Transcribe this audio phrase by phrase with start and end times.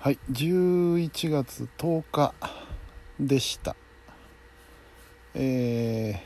[0.00, 2.32] はい11月10日
[3.18, 3.74] でした。
[5.34, 6.22] え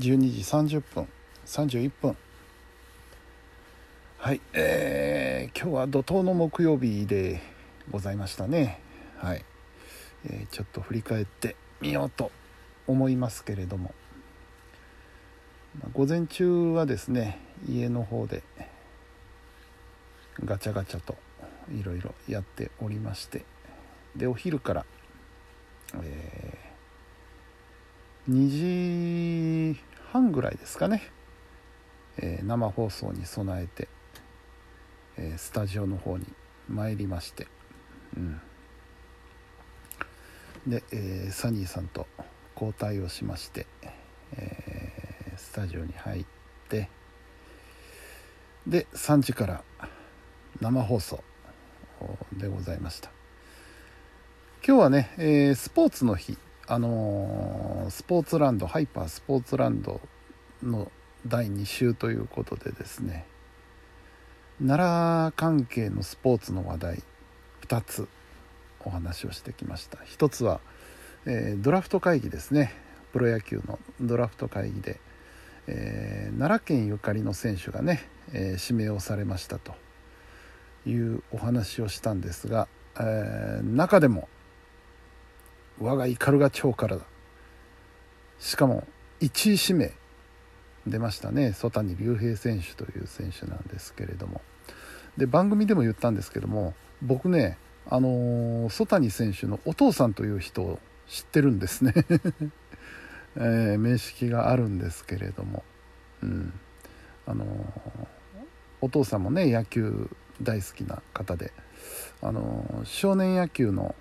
[0.00, 1.08] ー、12時30分
[1.46, 2.16] 31分。
[4.18, 7.40] はいえー、今日は怒涛の木曜日で
[7.92, 8.80] ございましたね。
[9.18, 9.44] はい、
[10.28, 12.32] えー、ちょっと振り返ってみようと
[12.88, 13.94] 思いますけれども。
[15.92, 17.38] 午前中はですね
[17.68, 18.42] 家の方で
[20.44, 21.14] ガチャガチャと
[21.72, 23.44] いろいろやっておりまして。
[24.16, 24.86] でお昼から、
[26.02, 29.80] えー、2時
[30.12, 31.02] 半ぐらいですかね、
[32.16, 33.88] えー、生放送に備えて、
[35.16, 36.26] えー、スタジオの方に
[36.68, 37.46] 参りまして、
[38.16, 38.40] うん、
[40.66, 42.06] で、えサニーさんと
[42.54, 43.66] 交代をしまして、
[44.36, 44.92] え
[45.36, 46.24] スタジオに入っ
[46.68, 46.88] て。
[48.66, 49.64] で3時から
[50.60, 51.24] 生放送
[52.32, 53.10] でございました。
[54.66, 56.36] 今日はね、えー、スポーツの日。
[56.70, 60.02] あのー、スポーツランドハイパースポーツランド
[60.62, 60.92] の
[61.26, 63.24] 第2週ということでですね。
[64.60, 67.02] 奈良関係のスポーツの話題
[67.68, 68.08] 2つ
[68.84, 69.98] お話をしてきました。
[69.98, 70.60] 1つは、
[71.24, 72.74] えー、ドラフト会議ですね。
[73.12, 75.00] プロ野球のドラフト会議で、
[75.68, 79.74] えー、奈良県ゆかりの選手がね、えー、指名をされましたと。
[80.88, 82.66] いうお話をしたんですが、
[82.98, 84.28] えー、中でも
[85.80, 87.02] 我が斑鳩町からだ。
[88.38, 88.86] しかも
[89.20, 89.92] 1位指名
[90.86, 91.52] 出ましたね。
[91.52, 94.40] 曽谷龍平選手という選手なんですけれども。
[95.16, 97.58] で番組でも言ったんですけども僕ね
[97.90, 101.94] あのー、曽谷選手のお父さんという人を知ってるんですね。
[103.36, 105.62] えー、面識があるんですけれども、
[106.22, 106.52] うん。
[107.26, 107.48] あのー、
[108.80, 110.10] お父さんもね野球
[110.42, 111.52] 大好きな方で
[112.22, 113.94] あの少年野球の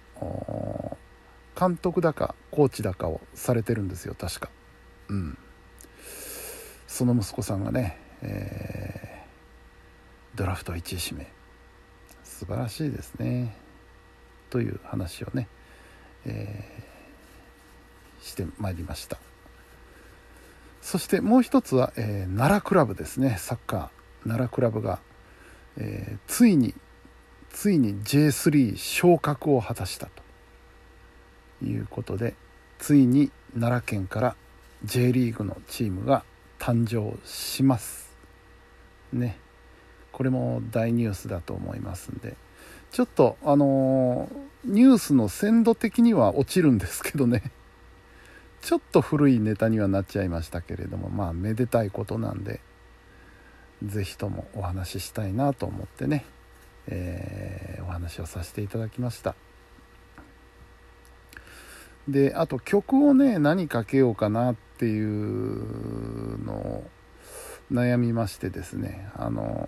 [1.59, 4.49] 監督だかコーチだかをされてるんですよ確か。
[5.09, 5.37] うん。
[6.87, 11.31] その息子さんがね、えー、ドラフト1位指名。
[12.23, 13.55] 素晴らしいですね。
[14.49, 15.47] という話をね、
[16.25, 19.17] えー、してまいりました。
[20.81, 23.35] そしてもう一つは、えー、奈良クラブですね。
[23.39, 23.89] サッカー。
[24.23, 24.99] 奈良クラブが
[25.77, 26.73] えー、ついに
[27.49, 30.27] ついに J3 昇格を果たしたと。
[31.63, 32.35] いうことで
[32.77, 34.35] ついに奈良県から
[34.85, 36.23] J リーグのチームが
[36.59, 38.11] 誕生します。
[39.11, 39.37] ね。
[40.11, 42.35] これも大ニュースだと思いますんで。
[42.91, 47.51] ちょっとあのー、ニュースの鮮度的には落ちるんですけどね。
[48.61, 52.59] ちょっと古いネタにはなっちゃいましたけれどもまあめでたいことなんで。
[53.85, 56.25] 是非ともお話ししたいなと思ってね、
[56.87, 59.35] えー、お話をさせていただきました。
[62.07, 66.89] であと曲をね何かけようかなっていうのを
[67.71, 69.67] 悩みましてですねあの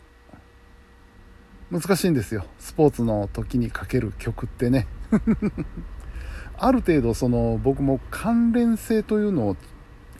[1.69, 2.45] 難しいんですよ。
[2.57, 4.87] スポーツの時にかける曲ってね。
[6.57, 9.55] ある程度その僕も関連性というのを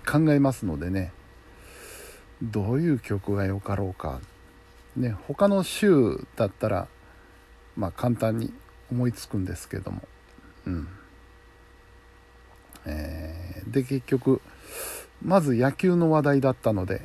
[0.05, 1.11] 考えますのでね
[2.41, 4.19] どういう曲がよかろうか。
[4.95, 6.87] ね他の週だったら
[7.75, 8.53] まあ簡単に
[8.91, 10.01] 思いつくんですけども。
[10.65, 10.87] うん。
[12.85, 14.41] えー、で結局
[15.23, 17.01] まず野球の話題だったので、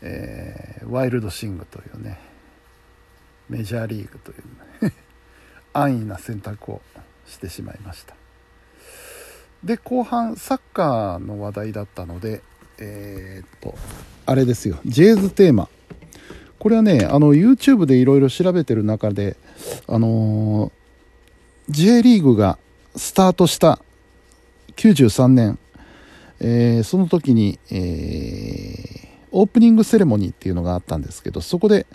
[0.00, 2.18] えー、ワイルドシングというね
[3.48, 4.34] メジャーリーグとい
[4.88, 4.92] う
[5.72, 6.82] 安易な選択を
[7.26, 8.14] してしまいました。
[9.64, 12.42] で後半サッカーの話題だったので
[12.78, 13.76] えー、っと
[14.26, 15.68] あれですよ、ジェイズテーマ。
[16.58, 19.36] これはね、あの、YouTube でいろいろ調べてる中で、
[19.86, 20.72] あのー、
[21.68, 22.58] J リーグが
[22.96, 23.80] スタートした
[24.76, 25.58] 93年、
[26.40, 31.86] えー、その時に、え、オープニングセレモニーっていうのがあったんですけど、そこで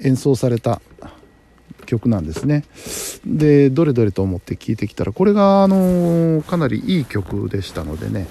[0.00, 0.82] 演奏された
[1.86, 2.64] 曲なんですね。
[3.24, 8.26] で、どれどれと思って聴いてきたら、これが、あの、かなりいい曲でしたのでね、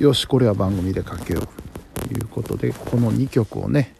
[0.00, 2.08] よし、これは番組でかけよう。
[2.08, 3.94] ということでこの2曲をね、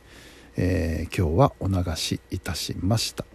[0.56, 3.26] えー、今日はお流しいたしました。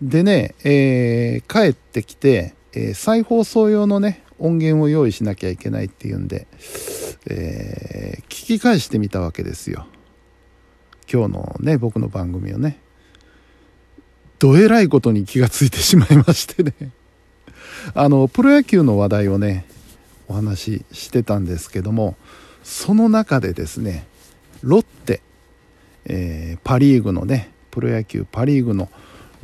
[0.00, 6.46] でね、えー、帰ってきて、えー、再放送用のね音源を用意しなきゃいけないっていうんで、
[7.28, 9.86] えー、聞き返してみたわけですよ。
[11.12, 12.80] 今日のね僕の番組をね。
[14.38, 16.72] どえらいことに気がついてしまいましてね。
[17.92, 19.75] あのプロ野球の話題をね
[20.28, 22.16] お話ししてたんですけども
[22.62, 24.06] その中でですね
[24.62, 25.20] ロッテ、
[26.06, 28.88] えー、パ・リーグのねプロ野球パ・リーグの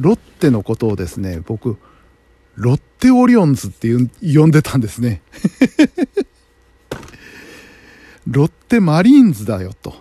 [0.00, 1.78] ロッテのことをですね僕
[2.56, 3.88] ロッテオリオンズって
[4.22, 5.22] 呼んでたんですね。
[8.26, 9.94] ロッテマリーンズだよと。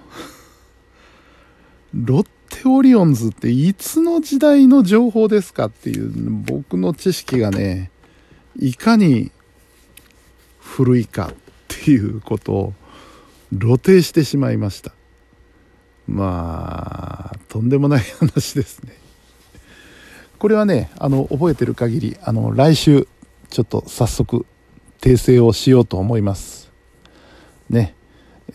[1.94, 7.90] ロッテオリオンズっていつの時代の情報ですかっていう僕の知識がね
[8.58, 9.32] いかに
[10.84, 11.34] 古いかっ
[11.68, 12.74] ていうことを
[13.52, 14.94] 露呈してしまいました。
[16.08, 18.94] まあとんでもない話ですね。
[20.40, 23.08] これはねあの覚えてる限りあの来週
[23.52, 24.48] ちょっと早速
[25.02, 26.72] 訂正をしようと思います。
[27.70, 27.94] ね。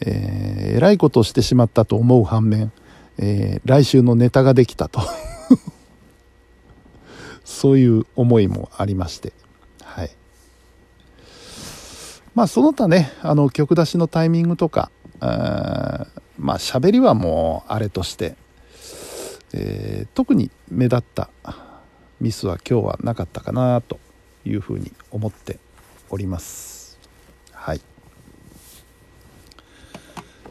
[0.00, 2.72] えー、えらいことをしてしまったと思う反面、
[3.18, 5.00] えー、来週のネタができたと。
[7.44, 9.32] そういう思いもありまして。
[9.80, 10.10] はい。
[12.36, 14.90] まあその他ねあの曲出しのタイミングとか
[15.20, 16.06] あ
[16.38, 18.36] まあ喋りはもうあれとして、
[19.54, 21.30] えー、特に目立った
[22.20, 23.98] ミスは今日はなかったかなと
[24.44, 25.58] いうふうに思って
[26.10, 26.98] おります。
[27.52, 27.80] はい。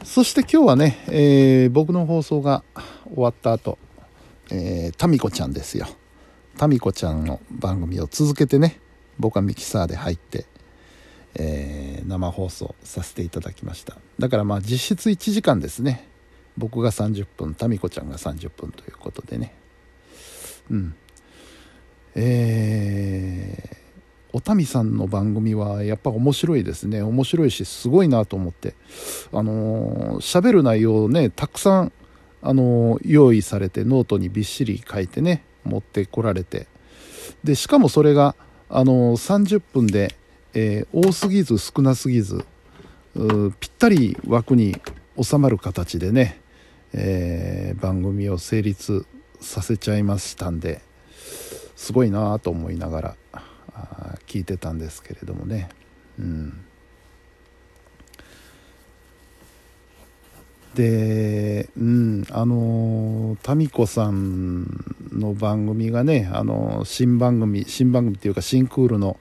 [0.02, 2.64] そして今日はね、えー、僕の放送が
[3.04, 3.78] 終わった後、
[4.50, 5.86] えー、タミコちゃんですよ。
[6.58, 8.80] タミコちゃんの番組を続けてね
[9.20, 10.46] 僕はミキサーで入って
[11.38, 13.96] えー、生放送させていただきました。
[14.18, 16.08] だからまあ実質1時間ですね。
[16.56, 19.54] 僕が30分タミコちゃんが30分ということでね。
[20.70, 20.94] うん。
[22.14, 23.76] えー、
[24.32, 27.02] おたみさんの番組はやっぱ面白いですね。
[27.02, 28.74] 面白いしすごいなと思って。
[29.32, 31.92] あの喋、ー、る内容をねたくさん
[32.40, 36.66] あのー、用意されてノートにびっしり書いてね持ってこられて。
[37.44, 38.34] でしかもそれが
[38.70, 40.14] あの30分で
[40.58, 42.46] えー、多すぎず少なすぎず
[43.60, 44.74] ぴったり枠に
[45.22, 46.40] 収まる形でね、
[46.94, 49.04] えー、番組を成立
[49.38, 50.80] させちゃいましたんで
[51.76, 53.16] すごいなと思いながら
[54.26, 55.68] 聞いてたんですけれどもね。
[56.18, 56.64] うん
[60.74, 64.66] で、うん、あの民子さん
[65.10, 69.18] の番組がね、あの新番組新番組っていうか新クールの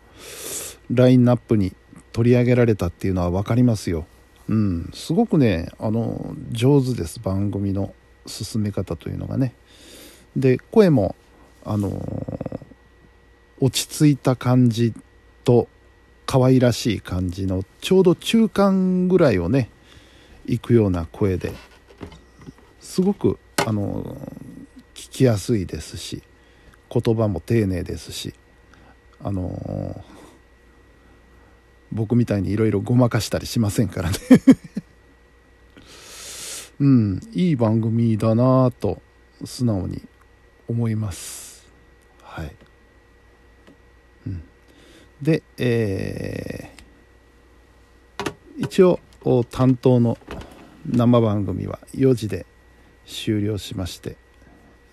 [0.92, 1.74] ラインナップに
[2.12, 4.06] 取り上げられたっていうのは分かりますよ。
[4.48, 7.94] うん、すごくねあの上手です番組の
[8.28, 9.54] 進め方というのがね。
[10.36, 11.16] で声も
[11.64, 11.90] あの
[13.60, 14.94] 落ち着いた感じ
[15.44, 15.68] と
[16.26, 19.70] 可愛らしい感じのちょうど中間ぐらいをね
[20.46, 21.54] いくような声で
[22.80, 24.18] すごくあの
[24.94, 26.22] 聞きやすいですし
[26.90, 28.34] 言葉も丁寧ですし
[29.24, 30.04] あの
[31.95, 34.18] 僕みたいにいろいろごまかしたりしませんからね。
[36.77, 39.01] うんいい番組だなぁと
[39.45, 40.01] 素直に
[40.68, 41.65] 思います。
[42.21, 42.53] はい、
[44.27, 44.44] うん、
[45.21, 49.00] でえー、一応
[49.50, 50.18] 担当の
[50.86, 52.45] 生番組は4時で
[53.06, 54.18] 終了しまして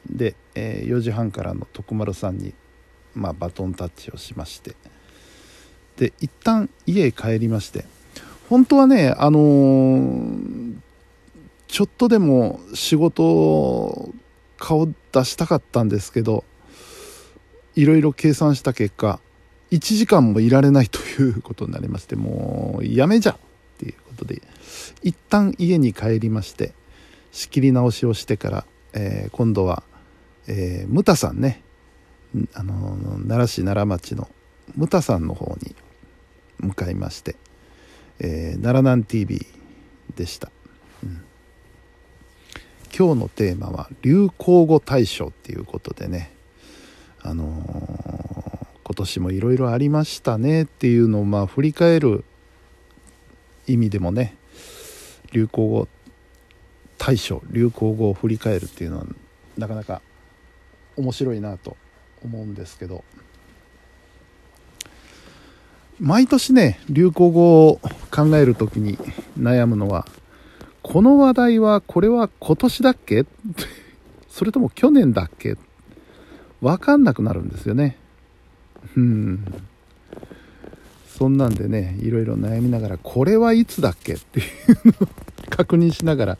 [0.08, 2.54] で、えー、4時半からの徳丸さんに、
[3.14, 4.76] まあ、バトンタッチをしまして
[6.02, 7.84] で一旦家へ帰りまして。
[8.52, 10.75] 本当はねあのー、
[11.69, 14.10] ちょっとでも仕事
[14.58, 16.44] 顔出したかったんですけど
[17.75, 19.21] いろいろ計算した結果
[19.71, 23.37] 1時間もいられないということになりましてもうやめじゃっ
[23.78, 24.42] ていうことで
[25.02, 26.75] 一旦家に帰りまして
[27.30, 29.82] 仕切り直しをしてから、えー、今度は、
[30.47, 31.62] えー、ムタさんね
[32.52, 34.28] あの奈良市奈良町の
[34.76, 35.75] ムタさんの方に
[36.59, 37.37] 向かいまして、
[38.18, 39.47] えー、奈良南 TV
[40.16, 40.50] でした、
[41.02, 41.25] うん、
[42.97, 46.30] 今日のテーマは流行語大賞っていうことでね。
[47.25, 50.64] あのー、今年もいろいろありましたね。
[50.64, 52.25] っていうのをまあ振り返る
[53.66, 54.37] 意味でもね。
[55.32, 55.88] 流行語
[56.99, 59.06] 大賞流行語を振り返るっていうのは
[59.56, 60.02] なかなか
[60.97, 61.76] 面白いなと
[62.23, 63.04] 思うんですけど。
[66.04, 67.80] 毎年ね流行語を
[68.11, 68.99] 考える時に
[69.38, 70.04] 悩むのは
[70.82, 73.25] この話題はこれは今年だっけ？
[74.28, 75.56] それとも去年だっけ？
[76.61, 77.97] 分かんなくなるんですよね。
[78.97, 79.44] うん。
[81.06, 84.14] そんなんでねいろいろ悩みながらこれはいつだっけ？
[84.14, 84.47] っていう
[84.87, 85.09] のを
[85.50, 86.38] 確認しながら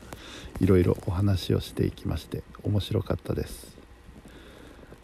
[0.61, 3.77] いろいろお話をしていきまして面白かったです。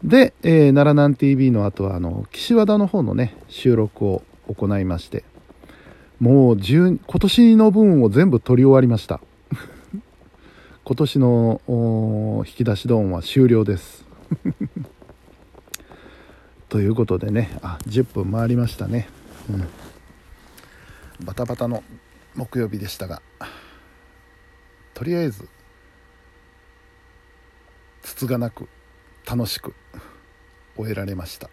[0.03, 5.25] で、えー、奈良南 TV の後はあの岸和田の方のね収録を行いまして
[6.21, 9.21] もう今年の分を全部取り終わりました。
[10.85, 14.05] 今年の引き出しドンは終了です。
[16.69, 19.09] ということでねあ10分回りましたね。
[19.49, 19.69] うん。
[21.25, 21.85] バタバタの
[22.35, 23.23] 木曜日でしたが
[24.95, 25.49] とりあえず
[28.03, 28.69] つつがなく
[29.25, 29.75] 楽しく
[30.77, 31.51] 終えられました。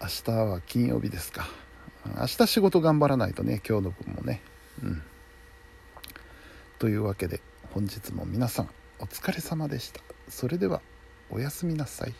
[0.00, 1.48] 明日は金曜日ですか。
[2.16, 4.40] 明日仕事頑張らないとね今日の分もね。
[4.82, 5.02] うん。
[6.78, 7.40] というわけで
[7.74, 8.68] 本日も皆さん
[9.00, 10.00] お疲れ様でした。
[10.28, 10.80] それでは
[11.30, 12.14] おやすみなさい。